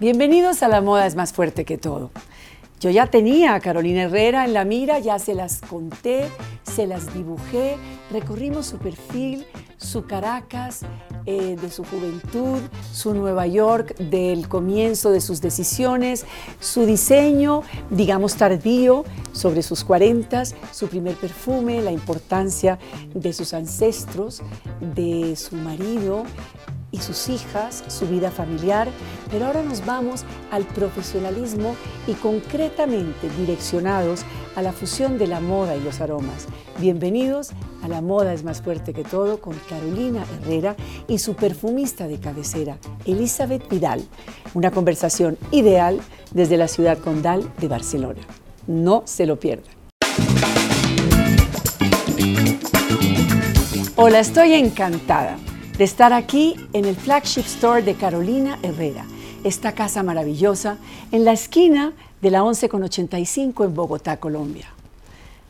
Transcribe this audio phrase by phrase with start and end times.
[0.00, 2.12] Bienvenidos a La Moda es más fuerte que todo.
[2.78, 6.28] Yo ya tenía a Carolina Herrera en la mira, ya se las conté,
[6.62, 7.76] se las dibujé,
[8.12, 9.44] recorrimos su perfil,
[9.76, 10.82] su Caracas
[11.26, 12.60] eh, de su juventud,
[12.92, 16.26] su Nueva York del comienzo de sus decisiones,
[16.60, 22.78] su diseño, digamos tardío, sobre sus cuarentas, su primer perfume, la importancia
[23.14, 24.42] de sus ancestros,
[24.94, 26.22] de su marido,
[26.90, 28.88] y sus hijas, su vida familiar,
[29.30, 34.22] pero ahora nos vamos al profesionalismo y concretamente direccionados
[34.56, 36.46] a la fusión de la moda y los aromas.
[36.78, 37.50] Bienvenidos
[37.82, 42.18] a La Moda es más fuerte que todo con Carolina Herrera y su perfumista de
[42.18, 44.02] cabecera, Elizabeth Vidal.
[44.54, 46.00] Una conversación ideal
[46.32, 48.20] desde la ciudad condal de Barcelona.
[48.66, 49.76] No se lo pierdan.
[53.96, 55.36] Hola, estoy encantada
[55.78, 59.04] de estar aquí en el flagship store de Carolina Herrera,
[59.44, 60.76] esta casa maravillosa
[61.12, 64.66] en la esquina de la 11 con 85 en Bogotá, Colombia.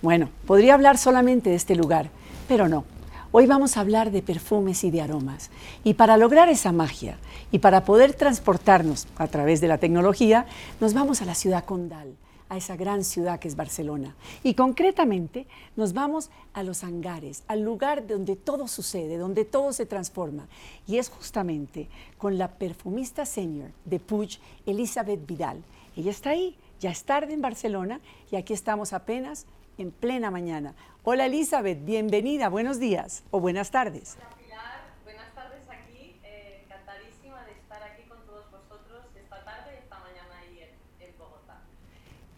[0.03, 2.11] Bueno, podría hablar solamente de este lugar,
[2.47, 2.85] pero no.
[3.33, 5.51] Hoy vamos a hablar de perfumes y de aromas.
[5.83, 7.17] Y para lograr esa magia
[7.51, 10.45] y para poder transportarnos a través de la tecnología,
[10.79, 12.15] nos vamos a la ciudad condal
[12.49, 14.15] a esa gran ciudad que es Barcelona.
[14.43, 15.47] Y concretamente
[15.77, 20.49] nos vamos a los hangares, al lugar donde todo sucede, donde todo se transforma.
[20.87, 25.63] Y es justamente con la perfumista senior de Puig, Elizabeth Vidal.
[25.97, 29.47] Ella está ahí, ya es tarde en Barcelona y aquí estamos apenas
[29.79, 30.75] en plena mañana.
[31.05, 34.17] Hola Elizabeth, bienvenida, buenos días o buenas tardes.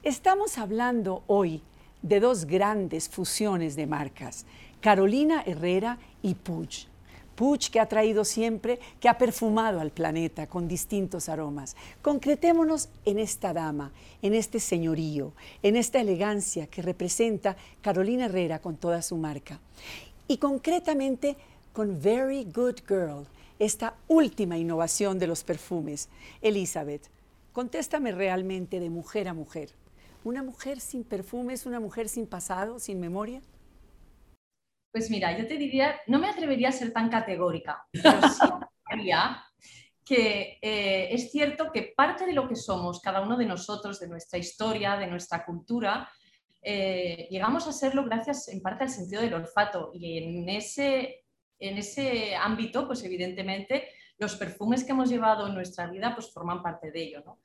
[0.02, 1.60] Estamos hablando hoy
[2.00, 4.46] de dos grandes fusiones de marcas,
[4.80, 6.86] Carolina Herrera y Puig.
[7.34, 11.76] Puig que ha traído siempre, que ha perfumado al planeta con distintos aromas.
[12.00, 13.92] Concretémonos en esta dama,
[14.22, 19.60] en este señorío, en esta elegancia que representa Carolina Herrera con toda su marca.
[20.26, 21.36] Y concretamente
[21.75, 23.26] con Very Good Girl,
[23.58, 26.08] esta última innovación de los perfumes.
[26.41, 27.02] Elizabeth,
[27.52, 29.78] contéstame realmente de mujer a mujer.
[30.22, 33.41] ¿Una mujer sin perfume es una mujer sin pasado, sin memoria?
[34.92, 38.47] Pues mira, yo te diría, no me atrevería a ser tan categórica, pero sí
[38.91, 39.42] diría
[40.04, 44.08] que eh, es cierto que parte de lo que somos, cada uno de nosotros, de
[44.08, 46.10] nuestra historia, de nuestra cultura,
[46.62, 51.25] eh, llegamos a serlo gracias en parte al sentido del olfato y en ese,
[51.58, 53.88] en ese ámbito, pues evidentemente
[54.19, 57.22] los perfumes que hemos llevado en nuestra vida pues forman parte de ello.
[57.25, 57.38] ¿no?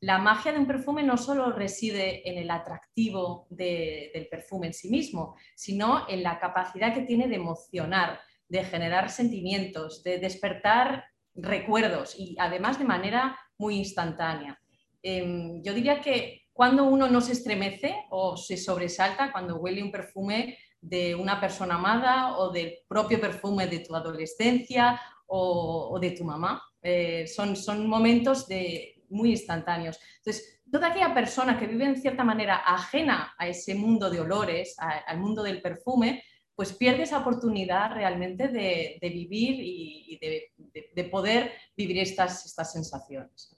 [0.00, 4.88] La magia de un perfume no solo reside en el atractivo del perfume en sí
[4.88, 8.18] mismo, sino en la capacidad que tiene de emocionar,
[8.48, 14.58] de generar sentimientos, de despertar recuerdos y además de manera muy instantánea.
[15.02, 19.92] Em, yo diría que cuando uno no se estremece o se sobresalta cuando huele un
[19.92, 26.24] perfume de una persona amada o del propio perfume de tu adolescencia o, de tu
[26.24, 29.98] mamá, eh, son, son momentos de, muy instantáneos.
[30.18, 34.76] Entonces, toda aquella persona que vive en cierta manera ajena a ese mundo de olores,
[34.78, 36.22] al mundo del perfume,
[36.54, 43.56] pues pierde esa oportunidad realmente de, vivir y, de, poder vivir estas, estas sensaciones.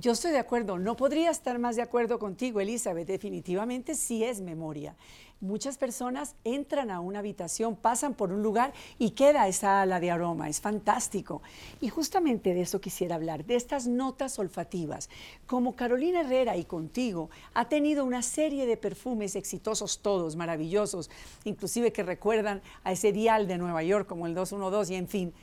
[0.00, 4.40] Yo estoy de acuerdo, no podría estar más de acuerdo contigo, Elizabeth, definitivamente sí es
[4.40, 4.96] memoria.
[5.42, 10.10] Muchas personas entran a una habitación, pasan por un lugar y queda esa ala de
[10.10, 11.42] aroma, es fantástico.
[11.82, 15.10] Y justamente de eso quisiera hablar, de estas notas olfativas.
[15.46, 21.10] Como Carolina Herrera y contigo ha tenido una serie de perfumes exitosos todos, maravillosos,
[21.44, 25.34] inclusive que recuerdan a ese dial de Nueva York como el 212 y en fin.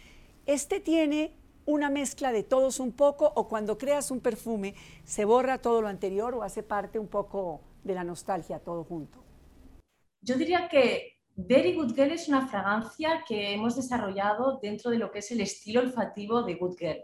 [0.48, 1.36] Este tiene
[1.68, 4.74] una mezcla de todos un poco o cuando creas un perfume
[5.04, 9.24] se borra todo lo anterior o hace parte un poco de la nostalgia todo junto?
[10.22, 15.12] Yo diría que Very Good Girl es una fragancia que hemos desarrollado dentro de lo
[15.12, 17.04] que es el estilo olfativo de Good Girl.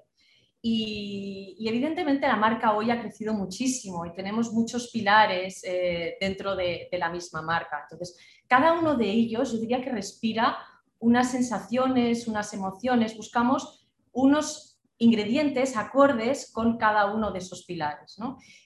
[0.66, 6.88] Y, evidentemente la marca hoy ha crecido muchísimo y tenemos muchos pilares eh, dentro de,
[6.90, 7.82] de, la misma marca.
[7.84, 8.18] Entonces,
[8.48, 10.58] cada uno de ellos yo diría que respira
[11.00, 13.18] unas sensaciones, unas emociones.
[13.18, 13.83] Buscamos
[14.14, 18.18] unos ingredientes acordes con cada uno de esos pilares.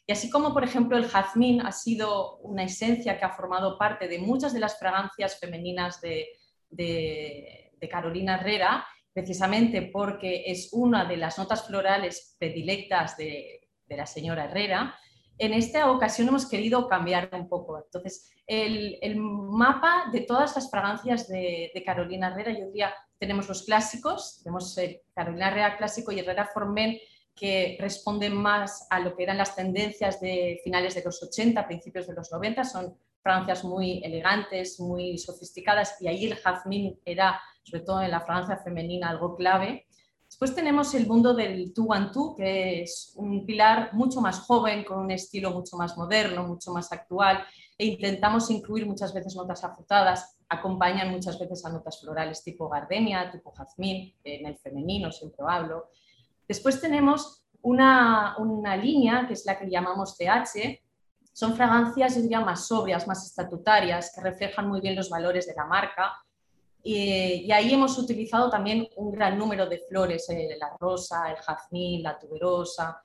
[0.05, 4.07] Y así como, por ejemplo, el jazmín ha sido una esencia que ha formado parte
[4.07, 6.27] de muchas de las fragancias femeninas de,
[7.89, 14.95] Carolina Herrera, precisamente porque es una de las notas florales predilectas de, la señora Herrera,
[15.39, 17.77] en esta ocasión hemos querido cambiar un poco.
[17.77, 23.63] Entonces, el, mapa de todas las fragancias de, de Carolina Herrera, yo diría, tenemos los
[23.63, 24.77] clásicos, tenemos
[25.13, 26.97] Carolina Herrera clásico y Herrera Formen,
[27.35, 32.07] que responden más a lo que eran las tendencias de finales de los 80, principios
[32.07, 32.63] de los 90.
[32.63, 38.21] Son fragancias muy elegantes, muy sofisticadas y ahí el jazmín era, sobre todo en la
[38.21, 39.85] fragancia femenina, algo clave.
[40.25, 44.83] Después tenemos el mundo del two and two, que es un pilar mucho más joven,
[44.83, 47.45] con un estilo mucho más moderno, mucho más actual,
[47.77, 53.29] e intentamos incluir muchas veces notas afrutadas, acompañan muchas veces a notas florales tipo gardenia,
[53.31, 55.89] tipo jazmín, en el femenino siempre hablo.
[56.47, 60.81] Después tenemos una, una línea, que es la que llamamos TH,
[61.33, 65.53] son fragancias, yo diría, más sobrias, más estatutarias, que reflejan muy bien los valores de
[65.53, 66.13] la marca,
[66.89, 72.01] y, ahí hemos utilizado también un gran número de flores, eh, la rosa, el jazmín,
[72.01, 73.01] la tuberosa.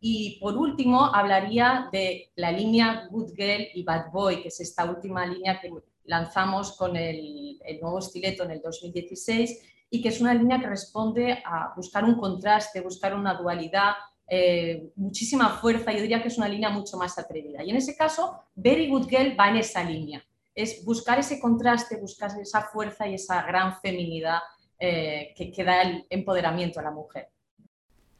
[0.00, 4.84] Y por último, hablaría de la línea Good Girl y Bad Boy, que es esta
[4.84, 5.70] última línea que
[6.04, 11.42] lanzamos con el, nuevo estileto en el 2016 y que es una línea que responde
[11.44, 13.92] a buscar un contraste, buscar una dualidad,
[14.28, 15.92] eh, muchísima fuerza.
[15.92, 17.64] Yo diría que es una línea mucho más atrevida.
[17.64, 20.22] Y en ese caso, Very Good Girl va en esa línea
[20.56, 24.38] es buscar ese contraste, buscar esa fuerza y esa gran feminidad
[24.78, 27.28] eh, que, da el empoderamiento a la mujer.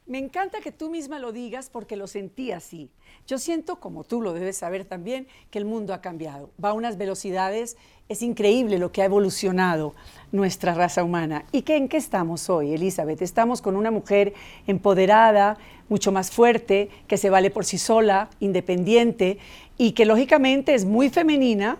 [0.07, 2.89] Me encanta que tú misma lo digas porque lo sentí así.
[3.27, 6.49] Yo siento, como tú lo debes saber también, que el mundo ha cambiado.
[6.63, 7.75] Va a unas velocidades,
[8.07, 9.93] es increíble lo que ha evolucionado
[10.31, 11.43] nuestra raza humana.
[11.51, 13.21] ¿Y qué, en qué estamos hoy, Elizabeth?
[13.21, 14.33] Estamos con una mujer
[14.65, 15.57] empoderada,
[15.89, 19.39] mucho más fuerte, que se vale por sí sola, independiente
[19.77, 21.79] y que lógicamente es muy femenina,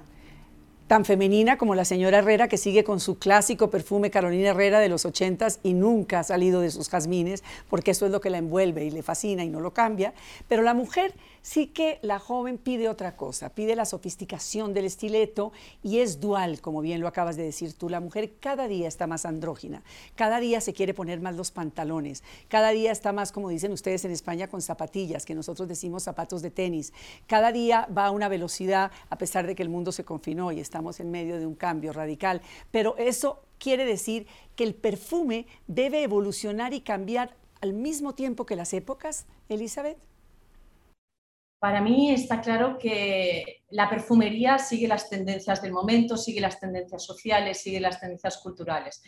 [0.87, 4.89] tan femenina como la señora Herrera, que sigue con su clásico perfume Carolina Herrera de
[4.89, 8.37] los ochentas y nunca ha salido de sus jazmines, porque eso es lo que la
[8.37, 10.13] envuelve y le fascina y no lo cambia.
[10.47, 15.53] Pero la mujer sí que la joven pide otra cosa, pide la sofisticación del estileto
[15.81, 17.89] y es dual, como bien lo acabas de decir tú.
[17.89, 19.81] La mujer cada día está más andrógina,
[20.15, 24.03] cada día se quiere poner más los pantalones, cada día está más, como dicen ustedes
[24.05, 26.91] en España, con zapatillas, que nosotros decimos zapatos de tenis.
[27.27, 30.59] Cada día va a una velocidad, a pesar de que el mundo se confinó y
[30.77, 32.39] estamos en medio de un cambio radical.
[32.69, 38.55] Pero eso quiere decir que el perfume debe evolucionar y cambiar al mismo tiempo que
[38.55, 39.97] las épocas, Elizabeth.
[41.57, 47.03] Para mí está claro que la perfumería sigue las tendencias del momento, sigue las tendencias
[47.03, 49.01] sociales, sigue las tendencias culturales.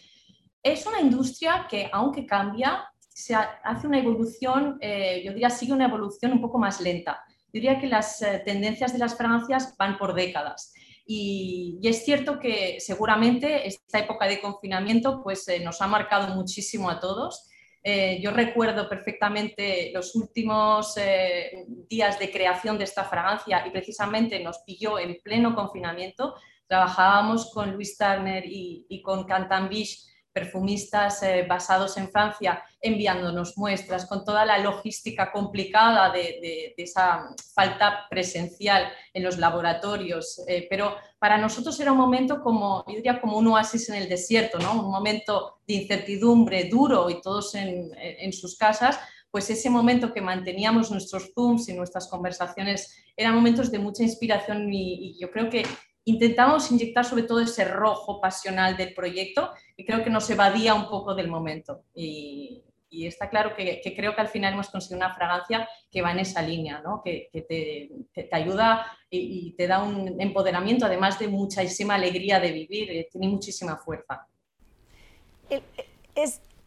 [0.64, 5.86] Es una industria que, aunque cambia, se hace una evolución, eh, yo diría, sigue una
[5.86, 7.22] evolución un poco más lenta.
[7.28, 10.74] Yo diría que las eh, tendencias de las fragancias van por décadas.
[11.12, 16.90] Y, es cierto que seguramente esta época de confinamiento pues, eh, nos ha marcado muchísimo
[16.90, 17.50] a todos
[17.82, 24.40] eh, yo recuerdo perfectamente los últimos eh, días de creación de esta fragancia y precisamente
[24.42, 26.36] nos pilló en pleno confinamiento.
[26.68, 30.10] Trabajábamos con Luis Turner y, y con Cantambiche
[30.40, 38.08] perfumistas eh, basados en Francia enviándonos muestras con toda la logística complicada de, esa falta
[38.10, 40.42] presencial en los laboratorios.
[40.48, 44.08] Eh, pero para nosotros era un momento como, yo diría, como un oasis en el
[44.08, 44.72] desierto, ¿no?
[44.82, 48.98] un momento de incertidumbre duro y todos en, sus casas,
[49.30, 54.72] pues ese momento que manteníamos nuestros Zooms y nuestras conversaciones eran momentos de mucha inspiración
[54.74, 55.64] y yo creo que
[56.06, 60.90] intentamos inyectar sobre todo ese rojo pasional del proyecto y creo que nos evadía un
[60.90, 61.84] poco del momento.
[61.94, 66.20] Y, está claro que, creo que al final hemos conseguido una fragancia que va en
[66.20, 67.02] esa línea, ¿no?
[67.04, 73.08] que, te, ayuda y, te da un empoderamiento, además de muchísima alegría de vivir, eh,
[73.12, 74.28] tiene muchísima fuerza.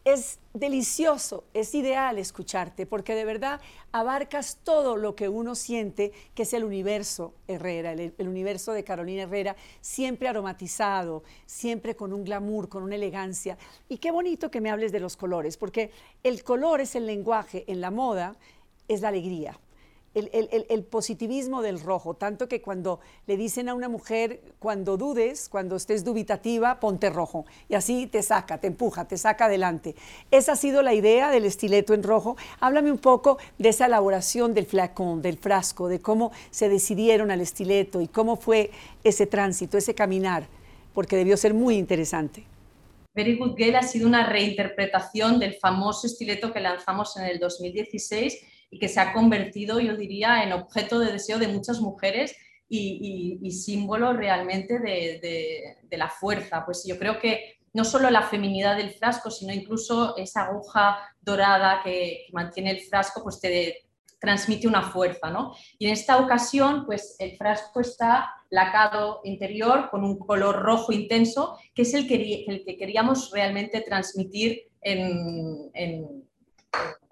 [0.05, 6.43] Es delicioso, es ideal escucharte, porque de verdad abarcas todo lo que uno siente, que
[6.43, 12.67] es el universo Herrera, el, universo de Carolina Herrera, siempre aromatizado, siempre con un glamour,
[12.67, 13.57] con una elegancia.
[13.87, 15.91] Y qué bonito que me hables de los colores, porque
[16.23, 18.35] el color es el lenguaje, en la moda
[18.87, 19.57] es la alegría
[20.13, 25.75] el, positivismo del rojo, tanto que cuando le dicen a una mujer, cuando dudes, cuando
[25.75, 29.95] estés dubitativa, ponte rojo, y así te saca, te empuja, te saca adelante.
[30.29, 32.37] Esa ha sido la idea del estileto en rojo.
[32.59, 37.41] Háblame un poco de esa elaboración del flacón, del frasco, de cómo se decidieron al
[37.41, 38.71] estileto y cómo fue
[39.03, 40.47] ese tránsito, ese caminar,
[40.93, 42.45] porque debió ser muy interesante.
[43.15, 48.52] Very Good Girl ha sido una reinterpretación del famoso estileto que lanzamos en el 2016
[48.73, 52.35] y que se ha convertido, yo diría, en objeto de deseo de muchas mujeres
[52.67, 56.65] y, símbolo realmente de, la fuerza.
[56.65, 61.81] Pues yo creo que no solo la feminidad del frasco, sino incluso esa aguja dorada
[61.83, 63.83] que, mantiene el frasco, pues te
[64.19, 65.53] transmite una fuerza, ¿no?
[65.77, 71.59] Y en esta ocasión, pues el frasco está lacado interior con un color rojo intenso,
[71.75, 76.23] que es el que, el que queríamos realmente transmitir en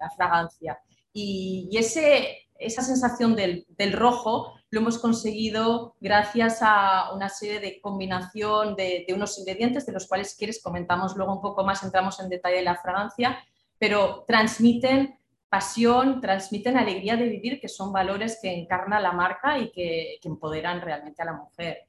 [0.00, 0.80] la fragancia.
[1.12, 8.74] Y, ese, esa sensación del, rojo lo hemos conseguido gracias a una serie de combinación
[8.74, 12.18] de, de, unos ingredientes, de los cuales si quieres comentamos luego un poco más, entramos
[12.20, 13.38] en detalle de la fragancia,
[13.78, 15.18] pero transmiten
[15.52, 20.80] pasión, transmiten alegría de vivir, que son valores que encarna la marca y que, empoderan
[20.80, 21.88] realmente a la mujer.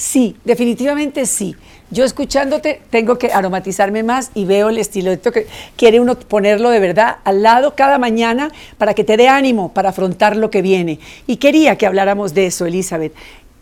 [0.00, 1.54] Sí, definitivamente sí.
[1.90, 6.70] Yo escuchándote tengo que aromatizarme más y veo el estilo de que quiere uno ponerlo
[6.70, 10.62] de verdad al lado cada mañana para que te dé ánimo para afrontar lo que
[10.62, 11.00] viene.
[11.26, 13.12] Y quería que habláramos de eso, Elizabeth.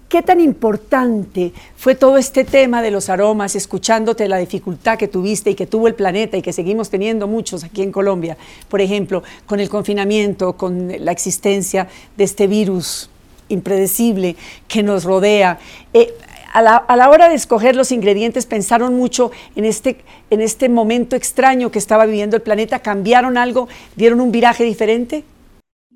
[0.09, 5.51] ¿Qué tan importante fue todo este tema de los aromas, escuchándote la dificultad que tuviste
[5.51, 8.37] y que tuvo el planeta y que seguimos teniendo muchos aquí en Colombia,
[8.69, 13.11] por ejemplo, con el confinamiento, con la existencia de este virus
[13.49, 14.37] impredecible
[14.67, 15.59] que nos rodea?
[15.93, 16.15] Eh,
[16.53, 19.99] a, la, hora de escoger los ingredientes, pensaron mucho en este,
[20.31, 23.69] en este momento extraño que estaba viviendo el planeta, ¿cambiaron algo?
[23.97, 25.25] ¿Dieron un viraje diferente?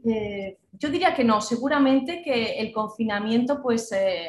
[0.05, 4.29] Eh, yo diría que no, seguramente que el confinamiento, pues eh,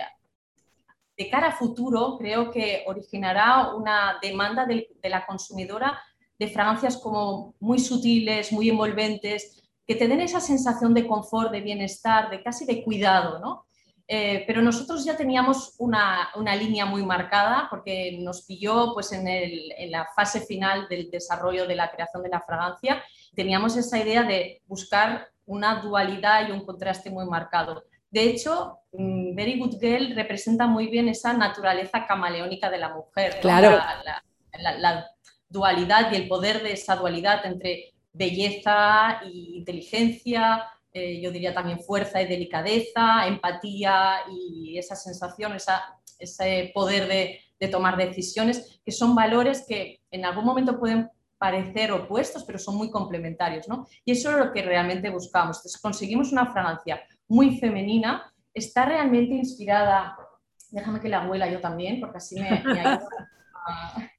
[1.18, 6.00] de cara a futuro, creo que originará una demanda de, la consumidora
[6.40, 11.62] de fragancias como muy sutiles, muy envolventes, que te den esa sensación de confort, de
[11.62, 13.66] bienestar, de casi de cuidado, ¿no?
[14.08, 19.28] Eh, pero nosotros ya teníamos una, una, línea muy marcada porque nos pilló pues, en,
[19.30, 23.02] el, en, la fase final del desarrollo de la creación de la fragancia.
[23.34, 27.84] Teníamos esa idea de buscar una dualidad y un contraste muy marcado.
[28.10, 33.40] De hecho, mm, Very Good Girl representa muy bien esa naturaleza camaleónica de la mujer,
[33.42, 33.80] claro.
[34.60, 35.08] la,
[35.50, 41.80] dualidad y el poder de esa dualidad entre belleza e inteligencia, eh, yo diría también
[41.80, 45.58] fuerza y delicadeza, empatía y esa sensación,
[46.20, 51.92] ese poder de, de tomar decisiones, que son valores que en algún momento pueden parecer
[51.92, 53.86] opuestos, pero son muy complementarios, ¿no?
[54.06, 55.58] Y eso es lo que realmente buscamos.
[55.58, 60.16] Entonces, conseguimos una fragancia muy femenina, está realmente inspirada,
[60.72, 63.02] déjame que la huela yo también, porque así me, ayuda.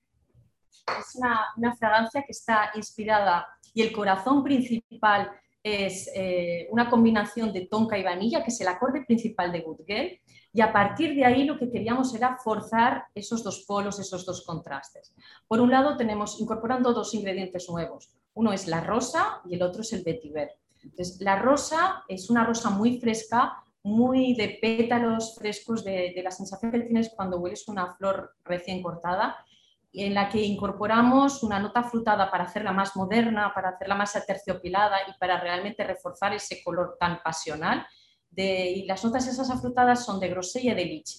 [0.86, 5.30] Es una, fragancia que está inspirada y el corazón principal
[5.62, 9.80] es eh, una combinación de tonka y vanilla, que es el acorde principal de Good
[9.86, 10.20] Girl,
[10.52, 14.44] y a partir de ahí lo que queríamos era forzar esos dos polos, esos dos
[14.46, 15.12] contrastes.
[15.48, 18.14] Por un lado tenemos incorporando dos ingredientes nuevos.
[18.34, 20.52] Uno es la rosa y el otro es el vetiver.
[21.18, 26.80] La rosa es una rosa muy fresca, muy de pétalos frescos, de, la sensación que
[26.80, 29.36] tienes cuando hueles una flor recién cortada,
[29.94, 34.98] en la que incorporamos una nota frutada para hacerla más moderna, para hacerla más aterciopilada
[35.08, 37.86] y para realmente reforzar ese color tan pasional
[38.36, 41.18] y las notas esas afrutadas son de grosella y de liche.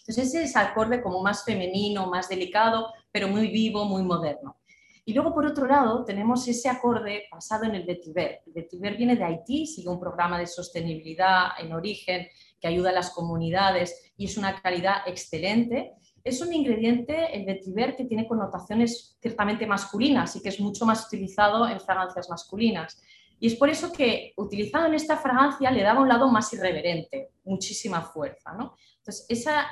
[0.00, 4.56] Entonces ese es acorde como más femenino, más delicado, pero muy vivo, muy moderno.
[5.04, 8.42] Y luego, por otro lado, tenemos ese acorde basado en el vetiver.
[8.46, 12.28] El vetiver viene de Haití, sigue un programa de sostenibilidad en origen
[12.60, 15.94] que ayuda a las comunidades y es una calidad excelente.
[16.24, 21.06] Es un ingrediente, el vetiver, que tiene connotaciones ciertamente masculinas y que es mucho más
[21.06, 23.02] utilizado en fragancias masculinas.
[23.40, 27.30] Y es por eso que utilizado en esta fragancia le daba un lado más irreverente,
[27.44, 28.52] muchísima fuerza.
[28.52, 28.76] ¿no?
[28.98, 29.66] Entonces, esa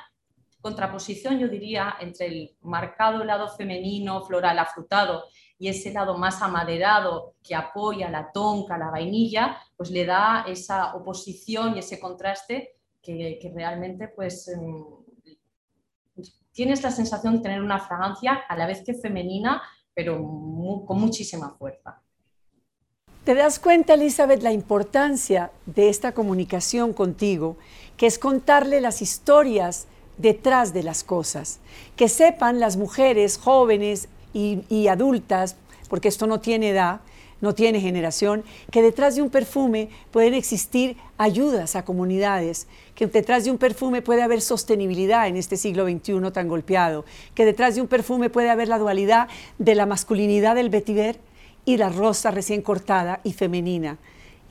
[0.60, 5.24] contraposición, yo diría, entre el marcado lado femenino, floral, afrutado,
[5.58, 10.94] y ese lado más amaderado que apoya la tonca, la vainilla, pues le da esa
[10.94, 14.84] oposición y ese contraste que, realmente pues, em,
[16.60, 19.62] tienes la sensación de tener una fragancia a la vez que femenina,
[19.94, 20.18] pero
[20.84, 22.02] con muchísima fuerza.
[23.24, 27.56] ¿Te das cuenta, Elizabeth, la importancia de esta comunicación contigo,
[27.96, 29.86] que es contarle las historias
[30.18, 31.60] detrás de las cosas?
[31.96, 35.56] Que sepan las mujeres jóvenes y, adultas,
[35.88, 37.00] porque esto no tiene edad,
[37.40, 43.44] no tiene generación, que detrás de un perfume pueden existir ayudas a comunidades, que detrás
[43.44, 47.04] de un perfume puede haber sostenibilidad en este siglo XXI tan golpeado,
[47.34, 49.28] que detrás de un perfume puede haber la dualidad
[49.58, 51.18] de la masculinidad del vetiver
[51.64, 53.98] y la rosa recién cortada y femenina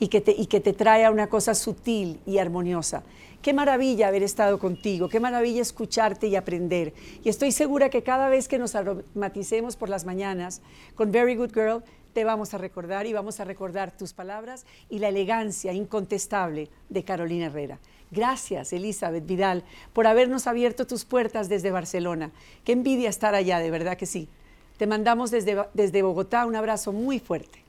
[0.00, 3.02] y que, te, y que te trae a una cosa sutil y armoniosa.
[3.42, 6.92] Qué maravilla haber estado contigo, qué maravilla escucharte y aprender.
[7.22, 10.60] Y estoy segura que cada vez que nos aromaticemos por las mañanas
[10.94, 14.98] con Very Good Girl, te vamos a recordar y vamos a recordar tus palabras y
[14.98, 17.78] la elegancia incontestable de Carolina Herrera.
[18.10, 22.32] Gracias, Elizabeth Vidal, por habernos abierto tus puertas desde Barcelona.
[22.64, 24.28] Qué envidia estar allá, de verdad que sí.
[24.76, 27.62] Te mandamos desde, desde Bogotá un abrazo muy fuerte.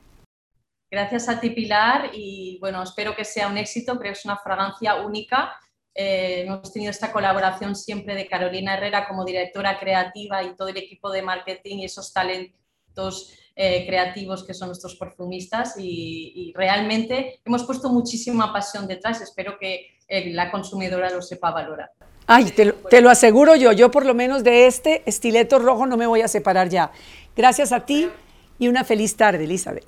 [0.89, 4.37] Gracias a ti, Pilar, y bueno, espero que sea un éxito, creo que es una
[4.37, 5.53] fragancia única.
[5.93, 10.77] Eh, hemos tenido esta colaboración siempre de Carolina Herrera como directora creativa y todo el
[10.77, 17.63] equipo de marketing y esos talentos eh, creativos que son nuestros perfumistas y, realmente hemos
[17.63, 19.21] puesto muchísima pasión detrás.
[19.21, 21.91] Espero que eh, la consumidora lo sepa valorar.
[22.25, 25.95] Ay, te te lo, aseguro yo, yo por lo menos de este estileto rojo no
[25.95, 26.91] me voy a separar ya.
[27.35, 28.09] Gracias a ti
[28.57, 29.85] y una feliz tarde, Elizabeth.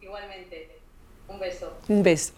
[0.00, 0.78] Igualmente,
[1.26, 1.72] un beso.
[1.88, 2.32] Un beso.